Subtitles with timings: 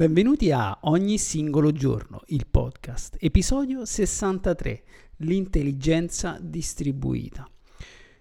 [0.00, 4.82] Benvenuti a Ogni singolo giorno, il podcast, episodio 63,
[5.18, 7.46] l'intelligenza distribuita.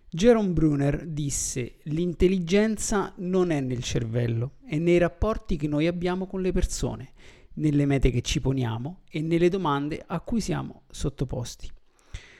[0.09, 6.41] Jerome Brunner disse l'intelligenza non è nel cervello, è nei rapporti che noi abbiamo con
[6.41, 7.13] le persone,
[7.53, 11.71] nelle mete che ci poniamo e nelle domande a cui siamo sottoposti.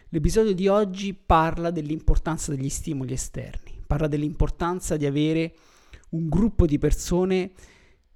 [0.09, 5.55] L'episodio di oggi parla dell'importanza degli stimoli esterni, parla dell'importanza di avere
[6.09, 7.51] un gruppo di persone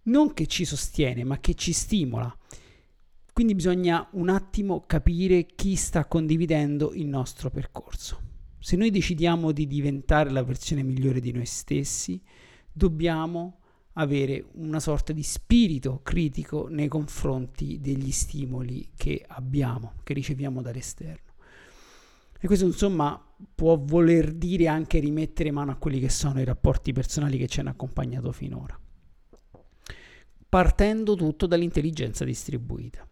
[0.03, 2.35] non che ci sostiene, ma che ci stimola.
[3.31, 8.21] Quindi bisogna un attimo capire chi sta condividendo il nostro percorso.
[8.59, 12.21] Se noi decidiamo di diventare la versione migliore di noi stessi,
[12.71, 13.59] dobbiamo
[13.93, 21.31] avere una sorta di spirito critico nei confronti degli stimoli che abbiamo, che riceviamo dall'esterno.
[22.39, 23.19] E questo insomma
[23.55, 27.61] può voler dire anche rimettere mano a quelli che sono i rapporti personali che ci
[27.61, 28.77] hanno accompagnato finora
[30.53, 33.07] partendo tutto dall'intelligenza distribuita.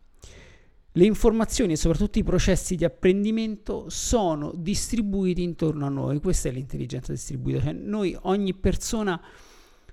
[0.92, 6.52] Le informazioni e soprattutto i processi di apprendimento sono distribuiti intorno a noi, questa è
[6.52, 9.20] l'intelligenza distribuita, cioè noi, ogni persona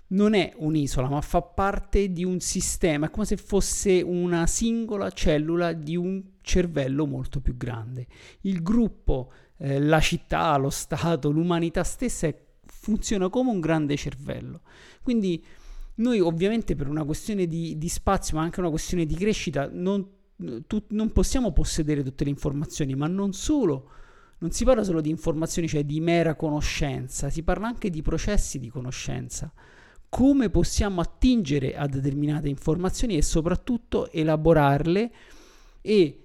[0.08, 5.10] non è un'isola, ma fa parte di un sistema, è come se fosse una singola
[5.10, 8.08] cellula di un cervello molto più grande.
[8.42, 14.60] Il gruppo, eh, la città, lo Stato, l'umanità stessa è, funziona come un grande cervello.
[15.02, 15.42] Quindi
[15.98, 20.06] noi ovviamente per una questione di, di spazio, ma anche una questione di crescita, non,
[20.66, 23.90] tu, non possiamo possedere tutte le informazioni, ma non solo,
[24.38, 28.58] non si parla solo di informazioni, cioè di mera conoscenza, si parla anche di processi
[28.58, 29.52] di conoscenza.
[30.08, 35.12] Come possiamo attingere a determinate informazioni e soprattutto elaborarle
[35.82, 36.24] e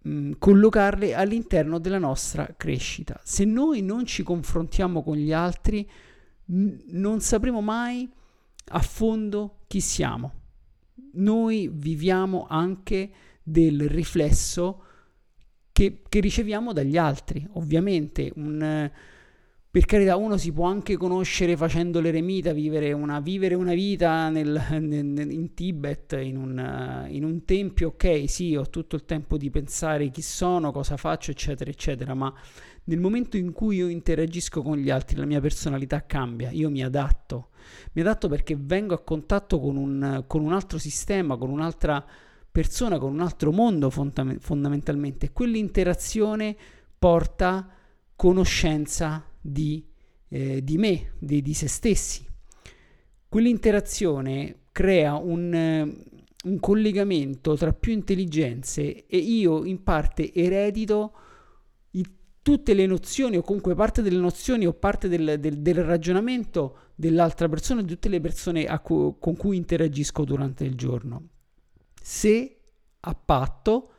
[0.00, 3.20] mh, collocarle all'interno della nostra crescita.
[3.24, 5.86] Se noi non ci confrontiamo con gli altri,
[6.46, 8.08] n- non sapremo mai
[8.68, 10.32] a fondo chi siamo.
[11.12, 13.10] Noi viviamo anche
[13.42, 14.82] del riflesso
[15.72, 17.46] che, che riceviamo dagli altri.
[17.52, 18.90] Ovviamente, un,
[19.70, 24.60] per carità, uno si può anche conoscere facendo l'eremita, vivere una, vivere una vita nel,
[24.80, 29.50] nel, in Tibet, in un, in un tempio, ok, sì, ho tutto il tempo di
[29.50, 32.32] pensare chi sono, cosa faccio, eccetera, eccetera, ma
[32.88, 36.82] nel momento in cui io interagisco con gli altri, la mia personalità cambia, io mi
[36.82, 37.50] adatto.
[37.92, 42.04] Mi adatto perché vengo a contatto con un, con un altro sistema, con un'altra
[42.50, 45.26] persona, con un altro mondo fondamentalmente.
[45.26, 46.56] E quell'interazione
[46.98, 47.68] porta
[48.16, 49.84] conoscenza di,
[50.28, 52.24] eh, di me, di, di, se stessi.
[53.28, 55.94] Quell'interazione crea un,
[56.44, 61.12] un collegamento tra più intelligenze e io in parte eredito
[62.48, 67.46] tutte le nozioni o comunque parte delle nozioni o parte del, del, del ragionamento dell'altra
[67.46, 71.28] persona, di tutte le persone cu- con cui interagisco durante il giorno.
[72.00, 72.56] Se
[73.00, 73.92] a patto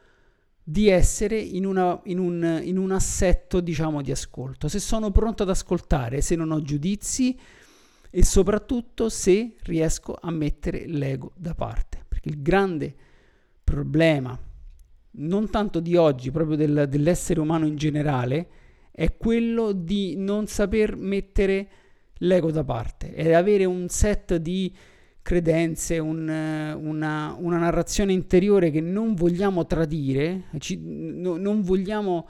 [0.63, 5.43] di essere in, una, in, un, in un assetto, diciamo, di ascolto, se sono pronto
[5.43, 7.39] ad ascoltare, se non ho giudizi
[8.09, 12.03] e soprattutto se riesco a mettere l'ego da parte.
[12.07, 12.95] Perché il grande
[13.63, 14.35] problema
[15.11, 18.47] non tanto di oggi, proprio del, dell'essere umano in generale,
[18.91, 21.67] è quello di non saper mettere
[22.19, 24.73] l'ego da parte e avere un set di
[25.21, 32.27] credenze, un, una, una, narrazione interiore che non vogliamo tradire, ci, no, non vogliamo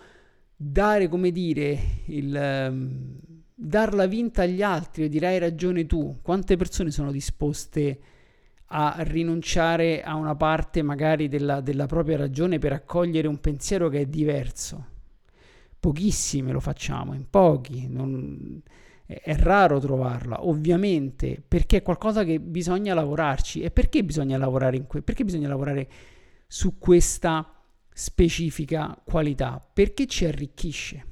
[0.56, 3.18] dare, come dire, il, um,
[3.56, 6.20] darla vinta agli altri e dire hai ragione tu.
[6.22, 8.19] Quante persone sono disposte a
[8.72, 14.02] a rinunciare a una parte magari della, della propria ragione per accogliere un pensiero che
[14.02, 14.86] è diverso.
[15.80, 18.62] Pochissime lo facciamo, in pochi, non,
[19.06, 23.62] è, è raro trovarla, ovviamente, perché è qualcosa che bisogna lavorarci.
[23.62, 25.90] E perché bisogna lavorare, que- perché bisogna lavorare
[26.46, 27.52] su questa
[27.92, 29.66] specifica qualità?
[29.74, 31.09] Perché ci arricchisce.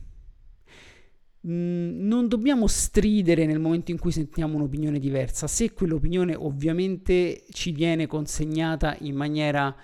[1.46, 7.72] Mm, non dobbiamo stridere nel momento in cui sentiamo un'opinione diversa, se quell'opinione ovviamente ci
[7.72, 9.76] viene consegnata in maniera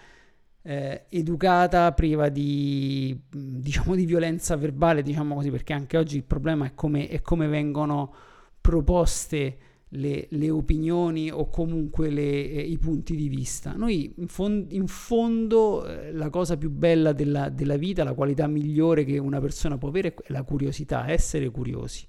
[0.64, 6.24] eh, educata, priva di, mm, diciamo, di violenza verbale, diciamo così, perché anche oggi il
[6.24, 8.14] problema è come, è come vengono
[8.60, 9.58] proposte
[9.96, 13.74] le, le opinioni o comunque le, eh, i punti di vista.
[13.74, 18.48] Noi in, fond- in fondo eh, la cosa più bella della, della vita, la qualità
[18.48, 22.08] migliore che una persona può avere è la curiosità, essere curiosi.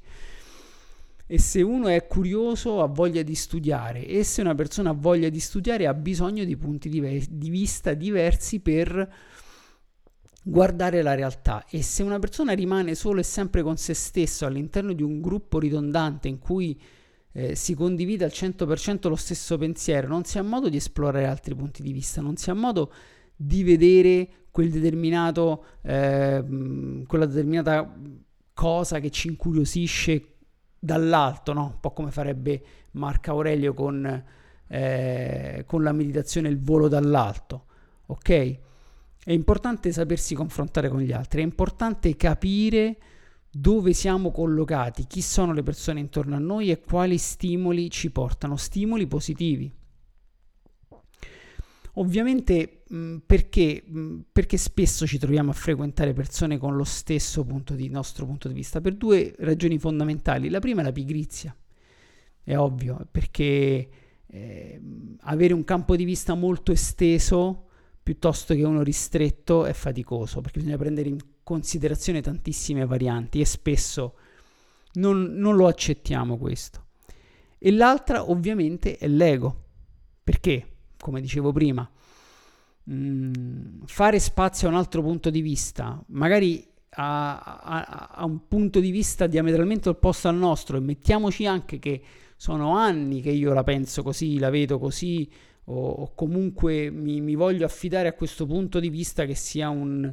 [1.27, 5.31] E se uno è curioso ha voglia di studiare e se una persona ha voglia
[5.31, 9.11] di studiare ha bisogno di punti di, ve- di vista diversi per
[10.47, 14.93] guardare la realtà e se una persona rimane solo e sempre con se stesso all'interno
[14.93, 16.79] di un gruppo ridondante in cui
[17.37, 21.55] eh, si condivide al 100% lo stesso pensiero, non si ha modo di esplorare altri
[21.55, 22.93] punti di vista, non si ha modo
[23.35, 27.93] di vedere quel determinato, eh, quella determinata
[28.55, 30.29] cosa che ci incuriosisce
[30.79, 31.65] dall'alto, no?
[31.65, 34.25] un po' come farebbe Marco Aurelio con,
[34.69, 37.65] eh, con la meditazione il volo dall'alto,
[38.07, 38.59] ok?
[39.25, 42.97] È importante sapersi confrontare con gli altri, è importante capire
[43.57, 48.57] dove siamo collocati, chi sono le persone intorno a noi e quali stimoli ci portano,
[48.57, 49.73] stimoli positivi.
[51.97, 57.75] Ovviamente mh, perché, mh, perché, spesso ci troviamo a frequentare persone con lo stesso punto
[57.75, 58.81] di, nostro punto di vista?
[58.81, 60.49] Per due ragioni fondamentali.
[60.49, 61.57] La prima è la pigrizia,
[62.43, 63.89] è ovvio, perché
[64.27, 64.81] eh,
[65.21, 67.69] avere un campo di vista molto esteso
[68.05, 74.15] piuttosto che uno ristretto è faticoso perché bisogna prendere in considerazione tantissime varianti e spesso
[74.95, 76.85] non, non lo accettiamo questo.
[77.59, 79.63] E l'altra ovviamente è l'ego.
[80.23, 81.91] Perché, come dicevo prima,
[82.85, 88.47] mh, mm, fare spazio a un altro punto di vista, magari a, a, a, un
[88.47, 92.03] punto di vista diametralmente opposto al nostro, e mettiamoci anche che
[92.45, 95.27] sono anni che io la penso così, la vedo così,
[95.65, 100.13] o, o comunque mi, mi, voglio affidare a questo punto di vista che sia un,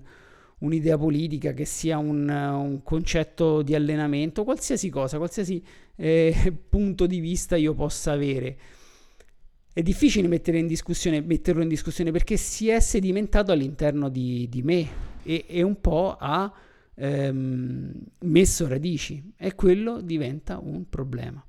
[0.59, 5.61] un'idea politica, che sia un, un, concetto di allenamento, qualsiasi cosa, qualsiasi
[5.97, 8.57] eh, punto di vista io possa avere.
[9.73, 14.87] È difficile in metterlo in discussione perché si è sedimentato all'interno di, di me
[15.23, 16.49] e, e, un po' ha
[16.95, 21.45] ehm, messo radici e quello diventa un problema.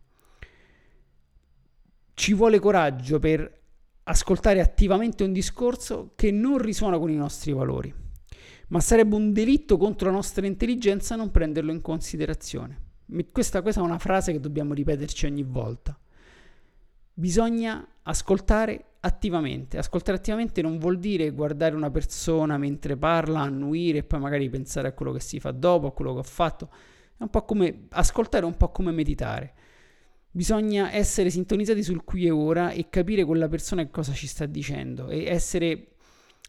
[2.22, 3.62] Ci vuole coraggio per
[4.04, 7.92] ascoltare attivamente un discorso che non risuona con i nostri valori,
[8.68, 12.80] ma sarebbe un delitto contro la nostra intelligenza non prenderlo in considerazione.
[13.32, 15.98] Questa, questa è una frase che dobbiamo ripeterci ogni volta.
[17.12, 19.78] Bisogna ascoltare attivamente.
[19.78, 24.86] Ascoltare attivamente non vuol dire guardare una persona mentre parla, annuire e poi magari pensare
[24.86, 26.70] a quello che si fa dopo, a quello che ho fatto.
[27.16, 29.54] È un po' come ascoltare, è un po' come meditare.
[30.34, 34.46] Bisogna essere sintonizzati sul qui e ora e capire quella persona che cosa ci sta
[34.46, 35.88] dicendo e essere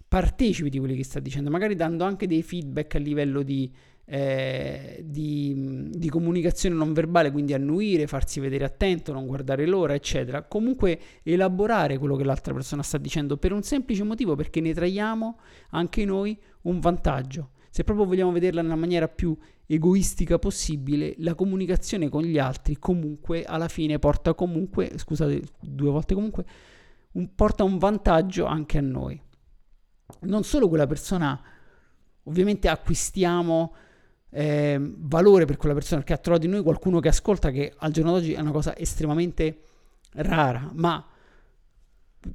[0.08, 3.70] partecipi di quello che sta dicendo, magari dando anche dei feedback a livello di,
[4.06, 10.44] eh, di, di, comunicazione non verbale, quindi annuire, farsi vedere attento, non guardare l'ora, eccetera.
[10.44, 15.40] Comunque elaborare quello che l'altra persona sta dicendo per un semplice motivo, perché ne traiamo
[15.72, 17.50] anche noi un vantaggio.
[17.74, 19.36] Se proprio vogliamo vederla nella maniera più
[19.66, 26.14] egoistica possibile, la comunicazione con gli altri comunque alla fine porta comunque, scusate due volte
[26.14, 26.46] comunque,
[27.14, 29.20] un, porta un vantaggio anche a noi.
[30.20, 31.42] Non solo quella persona,
[32.26, 33.74] ovviamente acquistiamo
[34.30, 37.92] eh, valore per quella persona che ha trovato in noi qualcuno che ascolta, che al
[37.92, 39.62] giorno d'oggi è una cosa estremamente
[40.12, 41.04] rara, ma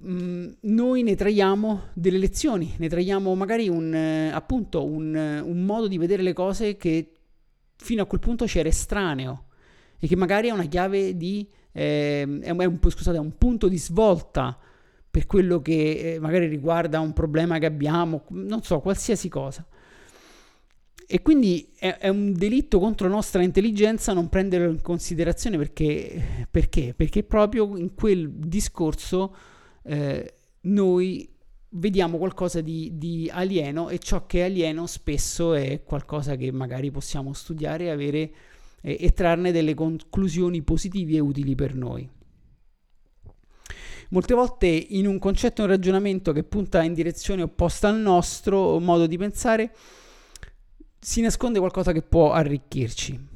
[0.04, 5.88] Mm, noi ne traiamo delle lezioni, ne traiamo magari un, eh, appunto un, un, modo
[5.88, 7.12] di vedere le cose che
[7.76, 9.46] fino a quel punto c'era estraneo
[9.98, 13.78] e che magari è una chiave di, eh, è, un, scusate, è un punto di
[13.78, 14.58] svolta
[15.10, 19.66] per quello che eh, magari riguarda un problema che abbiamo, non so, qualsiasi cosa.
[21.10, 26.46] E quindi è, è, un delitto contro la nostra intelligenza non prenderlo in considerazione perché,
[26.50, 26.92] perché?
[26.94, 29.34] Perché proprio in quel discorso
[29.82, 31.28] eh, noi
[31.70, 36.90] vediamo qualcosa di, di, alieno e ciò che è alieno spesso è qualcosa che magari
[36.90, 38.32] possiamo studiare e, avere,
[38.80, 42.08] eh, e trarne delle conclusioni positive e utili per noi.
[44.10, 48.78] Molte volte in un concetto e un ragionamento che punta in direzione opposta al nostro
[48.80, 49.74] modo di pensare
[50.98, 53.26] si nasconde qualcosa che può arricchirci.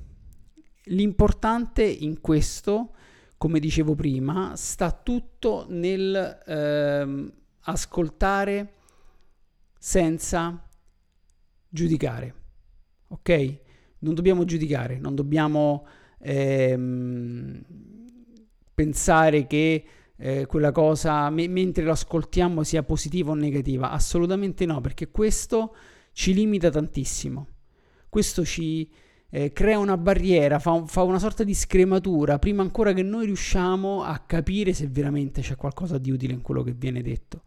[0.87, 2.95] L'importante in questo
[3.43, 7.33] come dicevo prima, sta tutto nel ehm,
[7.63, 8.73] ascoltare
[9.77, 10.65] senza
[11.69, 12.35] giudicare.
[13.09, 13.59] Ok?
[13.99, 15.85] Non dobbiamo giudicare, non dobbiamo
[16.21, 17.65] ehm,
[18.73, 19.85] pensare che
[20.17, 23.91] eh, quella cosa me- mentre lo ascoltiamo sia positiva o negativa.
[23.91, 25.75] Assolutamente no, perché questo
[26.13, 27.49] ci limita tantissimo.
[28.09, 28.89] Questo ci
[29.35, 34.03] eh, crea una barriera, fa, fa, una sorta di scrematura prima ancora che noi riusciamo
[34.03, 37.45] a capire se veramente c'è qualcosa di utile in quello che viene detto.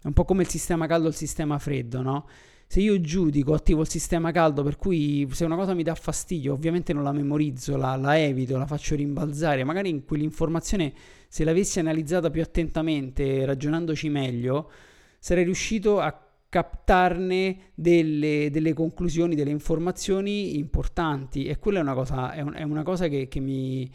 [0.00, 2.28] È un po' come il sistema caldo e il sistema freddo, no?
[2.68, 6.52] Se io giudico, attivo il sistema caldo, per cui se una cosa mi dà fastidio,
[6.52, 10.92] ovviamente non la memorizzo, la, la evito, la faccio rimbalzare, magari in quell'informazione,
[11.26, 14.70] se l'avessi analizzata più attentamente, ragionandoci meglio,
[15.18, 22.32] sarei riuscito a captarne delle, delle, conclusioni, delle informazioni importanti e quella è una cosa,
[22.32, 23.90] è un, è una cosa che, che, mi,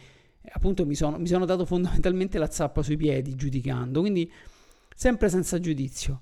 [0.51, 4.31] appunto mi sono, mi sono dato fondamentalmente la zappa sui piedi giudicando, quindi
[4.95, 6.22] sempre senza giudizio.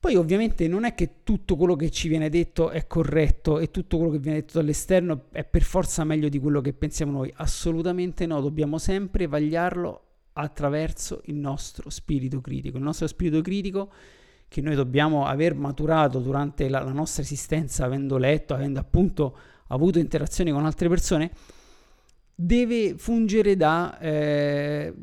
[0.00, 3.96] Poi ovviamente non è che tutto quello che ci viene detto è corretto e tutto
[3.96, 8.26] quello che viene detto dall'esterno è per forza meglio di quello che pensiamo noi, assolutamente
[8.26, 10.02] no, dobbiamo sempre vagliarlo
[10.34, 12.76] attraverso il nostro spirito critico.
[12.76, 13.92] Il nostro spirito critico
[14.54, 19.98] che noi dobbiamo aver maturato durante la, la nostra esistenza, avendo letto, avendo appunto avuto
[19.98, 21.32] interazioni con altre persone,
[22.32, 24.94] deve fungere da, eh,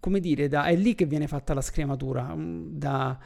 [0.00, 3.18] come dire, da, è lì che viene fatta la scrematura, mm, da,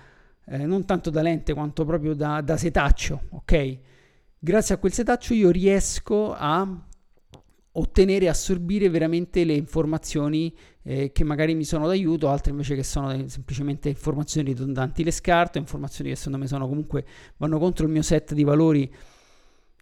[0.45, 3.79] eh, non tanto da lente quanto proprio da, da setaccio, ok?
[4.41, 6.67] Grazie a quel setaccio io riesco a
[7.73, 12.83] ottenere e assorbire veramente le informazioni eh, che magari mi sono d'aiuto, altre invece che
[12.83, 17.05] sono semplicemente informazioni ridondanti, le scarto, informazioni che secondo me sono comunque
[17.37, 18.93] vanno contro il mio set di valori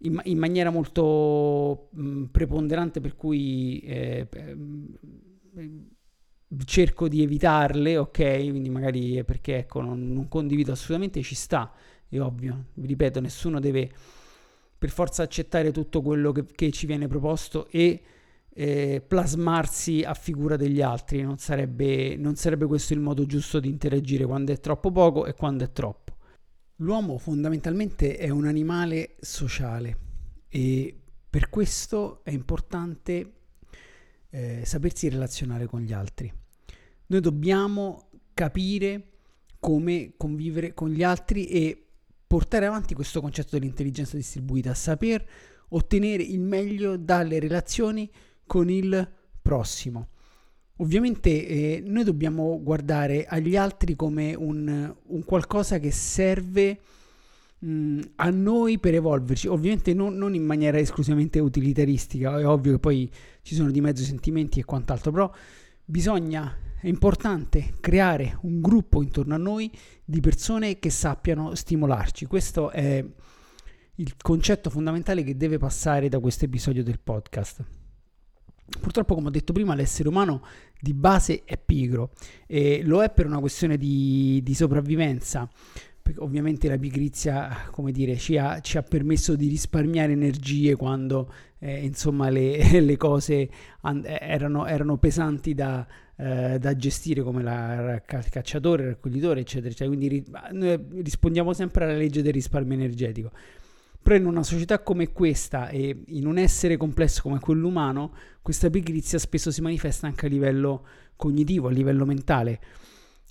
[0.00, 4.84] in, in maniera molto mh, preponderante per cui eh, mh,
[6.64, 8.48] cerco di evitarle, ok?
[8.50, 11.72] Quindi magari perché ecco non, non condivido assolutamente, ci sta,
[12.08, 13.90] è ovvio, vi ripeto, nessuno deve
[14.78, 18.00] per forza accettare tutto quello che, che ci viene proposto e
[18.50, 21.22] eh, plasmarsi a figura degli altri.
[21.22, 25.34] Non sarebbe, non sarebbe questo il modo giusto di interagire quando è troppo poco e
[25.34, 26.16] quando è troppo.
[26.76, 29.98] L'uomo fondamentalmente è un animale sociale
[30.48, 30.96] e
[31.28, 33.32] per questo è importante
[34.30, 36.32] eh, sapersi relazionare con gli altri.
[37.06, 39.10] Noi dobbiamo capire
[39.58, 41.87] come convivere con gli altri e
[42.28, 45.26] portare avanti questo concetto dell'intelligenza distribuita, saper
[45.70, 48.08] ottenere il meglio dalle relazioni
[48.46, 50.08] con il prossimo.
[50.76, 56.78] Ovviamente eh, noi dobbiamo guardare agli altri come un, un qualcosa che serve
[57.58, 62.78] mh, a noi per evolverci, ovviamente non, non, in maniera esclusivamente utilitaristica, è ovvio che
[62.78, 63.10] poi
[63.42, 65.32] ci sono di mezzo sentimenti e quant'altro, però
[65.84, 69.70] bisogna è importante creare un gruppo intorno a noi
[70.04, 72.26] di persone che sappiano stimolarci.
[72.26, 73.04] Questo è
[73.94, 77.64] il concetto fondamentale che deve passare da questo episodio del podcast.
[78.80, 80.44] Purtroppo, come ho detto prima, l'essere umano
[80.80, 82.12] di base è pigro
[82.46, 85.50] e lo è per una questione di, di sopravvivenza.
[86.16, 91.84] Ovviamente la pigrizia, come dire, ci ha, ci ha permesso di risparmiare energie quando eh,
[91.84, 93.48] insomma le, le cose
[93.82, 95.86] and- erano, erano pesanti da,
[96.16, 99.88] eh, da gestire come la cacciatore, il raccoglitore, eccetera, eccetera.
[99.88, 103.30] Quindi ri- noi rispondiamo sempre alla legge del risparmio energetico.
[104.00, 108.70] Però in una società come questa e in un essere complesso come quello umano, questa
[108.70, 110.86] pigrizia spesso si manifesta anche a livello
[111.16, 112.60] cognitivo, a livello mentale.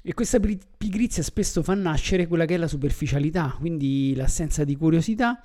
[0.03, 5.41] E questa pigrizia spesso fa nascere quella che è la superficialità, quindi l'assenza di curiosità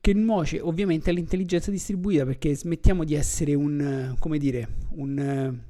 [0.00, 5.62] che nuoce ovviamente all'intelligenza distribuita perché smettiamo di essere un, come dire, un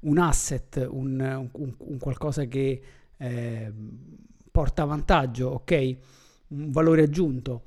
[0.00, 2.80] un asset, un, un, un qualcosa che
[3.16, 3.72] eh,
[4.50, 5.96] porta vantaggio, ok?
[6.48, 7.64] Un valore aggiunto.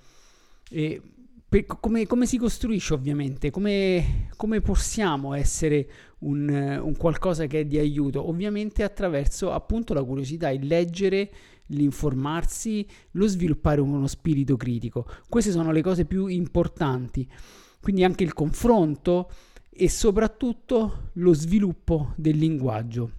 [0.69, 1.01] E
[1.47, 3.51] per, come, come, si costruisce ovviamente?
[3.51, 5.87] Come, come possiamo essere
[6.25, 8.27] un, un, qualcosa che è di aiuto?
[8.27, 11.29] Ovviamente attraverso appunto la curiosità, il leggere,
[11.67, 15.07] l'informarsi, lo sviluppare uno spirito critico.
[15.29, 17.27] Queste sono le cose più importanti.
[17.79, 19.29] Quindi anche il confronto,
[19.75, 23.11] e soprattutto lo sviluppo del linguaggio.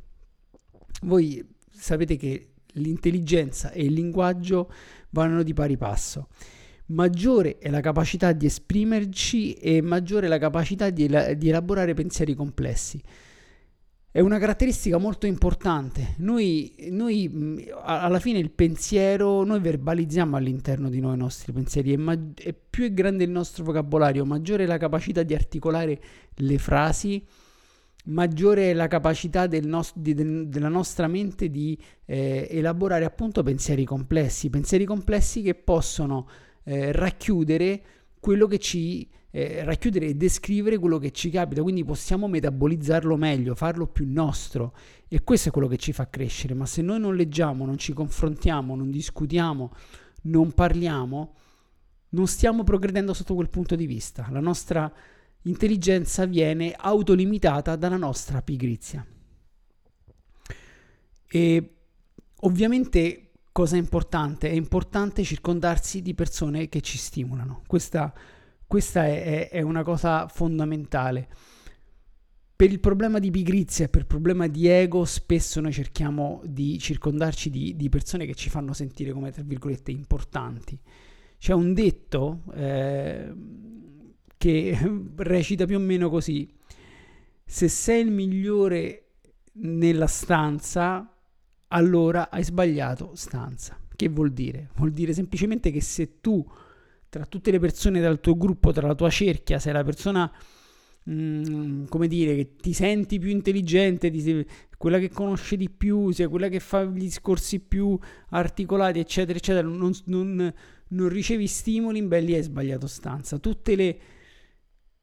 [1.03, 4.71] Voi sapete che l'intelligenza e il linguaggio
[5.11, 6.29] vanno di pari passo.
[6.87, 12.35] Maggiore è la capacità di esprimerci e maggiore è la capacità di, di elaborare pensieri
[12.35, 13.03] complessi
[14.15, 16.15] è una caratteristica molto importante.
[16.19, 21.97] Noi, noi, alla fine il pensiero, noi verbalizziamo all'interno di noi i nostri pensieri e,
[21.97, 26.01] ma- e più è grande il nostro vocabolario, maggiore è la capacità di articolare
[26.33, 27.27] le frasi,
[28.05, 33.43] maggiore è la capacità del nos- di, de- della nostra mente di eh, elaborare appunto
[33.43, 36.29] pensieri complessi, pensieri complessi che possono
[36.65, 37.83] eh, racchiudere
[38.19, 43.57] quello che ci eh, racchiudere e descrivere quello che ci capita, quindi possiamo metabolizzarlo meglio,
[43.57, 44.73] farlo più nostro
[45.09, 47.93] e questo è quello che ci fa crescere, ma se noi non leggiamo, non ci
[47.93, 49.73] confrontiamo, non discutiamo,
[50.23, 51.35] non parliamo,
[52.11, 54.29] non stiamo progredendo sotto quel punto di vista.
[54.31, 54.91] La nostra
[55.43, 59.05] intelligenza viene autolimitata dalla nostra pigrizia.
[61.27, 61.75] E
[62.37, 63.24] ovviamente
[63.55, 64.51] cosa è importante?
[64.51, 67.63] È importante circondarsi di persone che ci stimolano.
[67.69, 68.13] Questa,
[68.67, 71.29] questa è, è, una cosa fondamentale.
[72.57, 77.49] Per il problema di pigrizia per il problema di ego, spesso noi cerchiamo di circondarci
[77.49, 80.77] di, di persone che ci fanno sentire come, tra virgolette, importanti.
[81.39, 83.33] C'è un detto eh,
[84.37, 84.79] che
[85.15, 86.53] recita più o meno così.
[87.45, 89.11] Se sei il migliore
[89.53, 91.14] nella stanza,
[91.69, 93.79] allora hai sbagliato stanza.
[93.95, 94.71] Che vuol dire?
[94.77, 96.45] Vuol dire semplicemente che se tu,
[97.09, 100.31] tra tutte le persone del tuo gruppo, tra la tua cerchia, sei la persona,
[101.11, 106.27] mm, come dire, che ti senti più intelligente, ti, quella che conosce di più, sei
[106.27, 107.99] quella che fa gli discorsi più
[108.31, 110.53] articolati, eccetera, eccetera, non, non,
[110.89, 113.39] non ricevi stimoli, beh, lì hai sbagliato stanza.
[113.39, 113.99] Tutte le,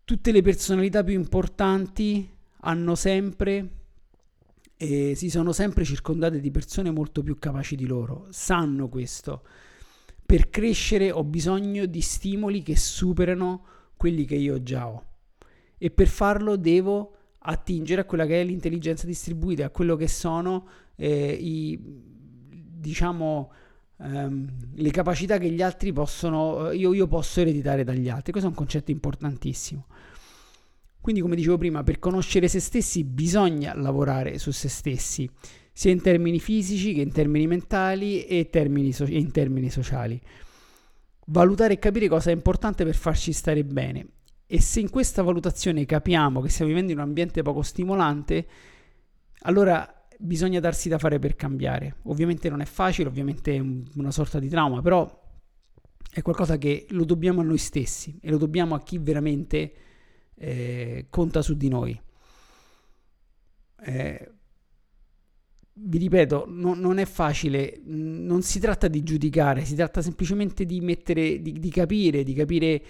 [0.04, 2.30] tutte le personalità più importanti
[2.62, 3.81] hanno sempre
[4.84, 9.44] e si sono sempre circondate di persone molto più capaci di loro, sanno questo.
[10.26, 13.64] Per crescere ho bisogno di stimoli che superano
[13.96, 15.06] quelli che io già ho
[15.78, 20.68] e per farlo devo attingere a quella che è l'intelligenza distribuita, a quello che sono
[20.96, 23.52] eh, i, diciamo,
[24.00, 28.32] ehm, le capacità che gli altri possono, io, io posso ereditare dagli altri.
[28.32, 29.86] Questo è un concetto importantissimo.
[31.02, 35.30] Quindi, come dicevo prima, per conoscere se stessi bisogna lavorare su se stessi,
[35.74, 40.22] sia in termini fisici che in termini mentali e, termini so- in termini sociali.
[41.28, 44.08] Valutare e capire cosa è importante per farci stare bene.
[44.46, 48.48] E se in questa valutazione capiamo che stiamo vivendo in un ambiente poco stimolante,
[49.44, 51.96] allora bisogna darsi da fare per cambiare.
[52.04, 55.20] Ovviamente non è facile, ovviamente è un, una sorta di trauma, però
[56.12, 59.74] è qualcosa che lo dobbiamo a noi stessi e lo dobbiamo a chi veramente
[60.42, 62.00] eh, conta su di noi.
[63.84, 64.32] Eh,
[65.74, 70.82] vi ripeto, no, non è facile, non si tratta di giudicare, si tratta semplicemente di
[70.82, 72.84] mettere, di, di capire, di capire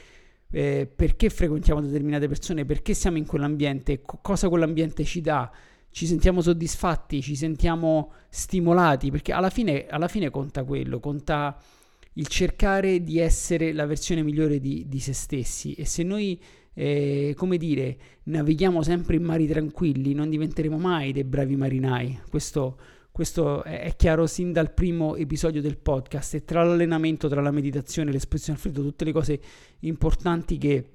[0.50, 5.52] eh, perché frequentiamo determinate persone, perché siamo in quell'ambiente, co- cosa quell'ambiente ci dà,
[5.90, 11.58] ci sentiamo soddisfatti, ci sentiamo stimolati, perché alla fine, alla fine conta quello, conta
[12.14, 16.42] il cercare di essere la versione migliore di, di se stessi e se noi
[16.74, 22.22] eh, come dire, navighiamo sempre in mari tranquilli, non diventeremo mai dei bravi marinai.
[22.30, 22.78] Questo,
[23.12, 28.12] questo è chiaro sin dal primo episodio del podcast e tra l'allenamento, tra la meditazione,
[28.12, 29.40] l'esposizione al freddo, tutte le cose
[29.80, 30.90] importanti che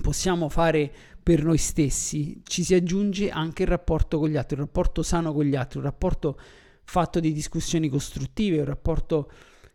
[0.00, 0.90] possiamo fare
[1.22, 5.32] per noi stessi, ci si aggiunge anche il rapporto con gli altri, un rapporto sano
[5.32, 6.38] con gli altri, un rapporto
[6.84, 9.30] fatto di discussioni costruttive, un rapporto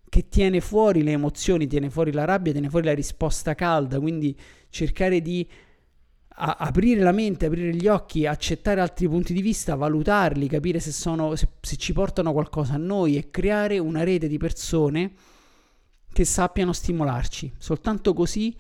[0.09, 4.37] che tiene fuori le emozioni, tiene fuori la rabbia, tiene fuori la risposta calda, quindi
[4.69, 5.47] cercare di
[6.37, 10.91] a- aprire la mente, aprire gli occhi, accettare altri punti di vista, valutarli, capire se,
[10.91, 15.13] sono, se, se ci portano qualcosa a noi e creare una rete di persone
[16.11, 17.53] che sappiano stimolarci.
[17.57, 18.55] Soltanto così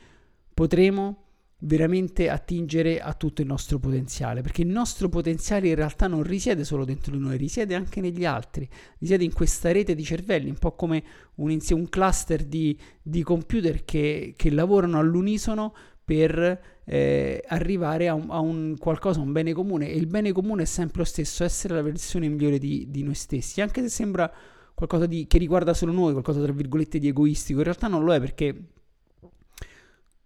[0.53, 1.24] potremo
[1.59, 6.63] veramente attingere a tutto il nostro potenziale, perché il nostro potenziale in realtà non risiede
[6.63, 8.67] solo dentro di noi, risiede anche negli altri,
[8.99, 11.03] risiede in questa rete di cervelli, un po' come
[11.35, 18.27] un, un cluster di, di computer che, che lavorano all'unisono per eh, arrivare a un,
[18.29, 19.89] a un, qualcosa, un bene comune.
[19.89, 23.15] E il bene comune è sempre lo stesso, essere la versione migliore di, di noi
[23.15, 24.31] stessi, anche se sembra
[24.75, 28.13] qualcosa di, che riguarda solo noi, qualcosa tra virgolette di egoistico, in realtà non lo
[28.13, 28.55] è perché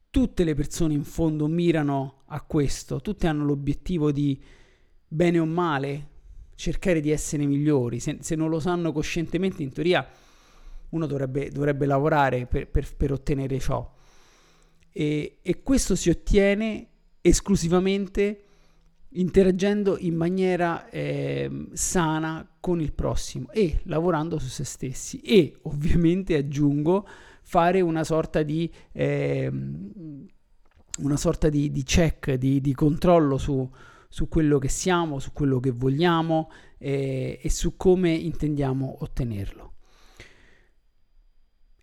[0.09, 4.41] tutte le persone in fondo mirano a questo, tutte hanno l'obiettivo di,
[5.07, 6.07] bene o male,
[6.55, 7.99] cercare di essere migliori.
[7.99, 10.07] Se, se non lo sanno coscientemente, in teoria
[10.89, 13.95] uno dovrebbe, dovrebbe lavorare per, per, per ottenere ciò.
[14.91, 16.87] E, e questo si ottiene
[17.21, 18.43] esclusivamente
[19.13, 25.19] interagendo in maniera eh, sana con il prossimo e lavorando su se stessi.
[25.21, 27.07] E ovviamente aggiungo
[27.49, 29.51] fare una sorta di eh,
[30.99, 33.67] una sorta di, di check di, di controllo su,
[34.07, 39.73] su, quello che siamo su quello che vogliamo eh, e su come intendiamo ottenerlo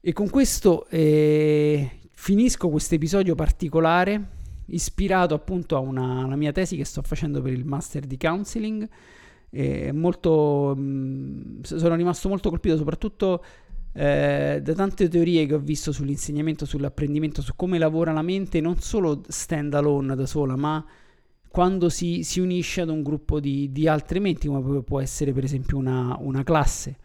[0.01, 4.29] e con questo eh, Finisco questo episodio particolare
[4.69, 8.89] ispirato appunto a una, una, mia tesi che sto facendo per il master di counseling.
[9.51, 13.45] E molto, mh, mm, sono rimasto molto colpito soprattutto
[13.99, 18.79] eh, da tante teorie che ho visto sull'insegnamento, sull'apprendimento, su come lavora la mente, non
[18.79, 20.85] solo stand alone da sola, ma
[21.49, 25.45] quando si, si unisce ad un gruppo di, di, altre menti, come può essere per
[25.45, 26.99] esempio una, una classe.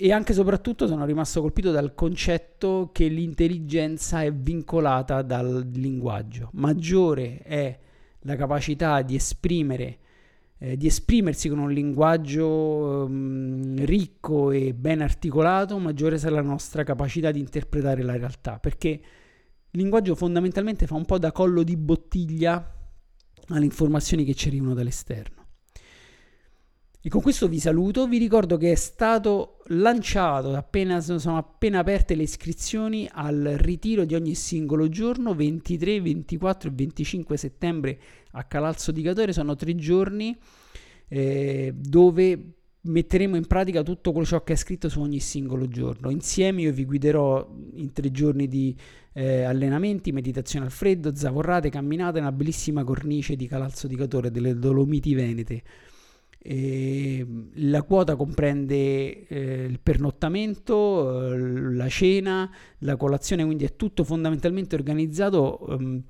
[0.00, 6.50] E anche e soprattutto sono rimasto colpito dal concetto che l'intelligenza è vincolata dal linguaggio.
[6.54, 7.78] Maggiore è
[8.22, 9.98] la capacità di esprimere
[10.58, 16.82] eh, di esprimersi con un linguaggio um, ricco e ben articolato, maggiore sarà la nostra
[16.82, 21.76] capacità di interpretare la realtà, perché il linguaggio fondamentalmente fa un po' da collo di
[21.76, 22.74] bottiglia
[23.48, 25.36] alle informazioni che ci arrivano dall'esterno.
[27.00, 32.14] E con questo vi saluto, vi ricordo che è stato lanciato, appena, sono appena aperte
[32.14, 38.00] le iscrizioni al ritiro di ogni singolo giorno, 23, 24 e 25 settembre
[38.32, 40.36] a Calalzo di Catore, sono tre giorni
[41.08, 46.10] eh, dove metteremo in pratica tutto quello ciò che è scritto su ogni singolo giorno.
[46.10, 48.74] Insieme io vi guiderò in tre giorni di
[49.12, 54.54] eh, allenamenti, meditazione al freddo, zavorrate, camminate, una bellissima cornice di Calalzo di Catore, delle
[54.58, 55.62] Dolomiti Venete.
[56.40, 61.38] E la quota comprende eh, il pernottamento, eh,
[61.72, 65.58] la cena, la colazione, quindi è tutto fondamentalmente organizzato.
[65.68, 66.02] Um,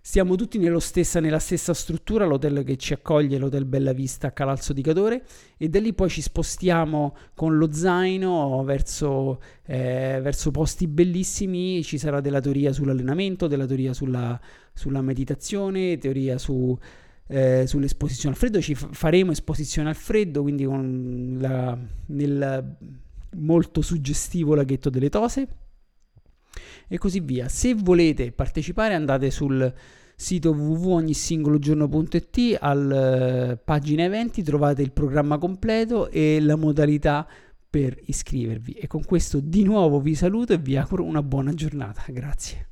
[0.00, 4.72] stiamo tutti stessa, nella stessa struttura, l'hotel che ci accoglie, l'hotel Bella Vista a Calalzo
[4.72, 5.24] di Cadore,
[5.56, 11.82] e da lì poi ci spostiamo con lo zaino verso, eh, verso posti bellissimi.
[11.82, 14.38] Ci sarà della teoria sull'allenamento, della teoria sulla,
[14.72, 16.78] sulla meditazione, teoria su
[17.26, 22.76] eh, sull'esposizione al freddo, ci f- faremo esposizione al freddo, quindi con la, nel
[23.36, 25.48] molto suggestivo laghetto delle tose
[26.86, 27.48] e così via.
[27.48, 29.72] Se volete partecipare andate sul
[30.16, 37.26] sito www.ognisingologiorno.it al uh, pagina eventi trovate il programma completo e la modalità
[37.68, 38.74] per iscrivervi.
[38.74, 42.04] E con questo di nuovo vi saluto e vi auguro una buona giornata.
[42.08, 42.68] Grazie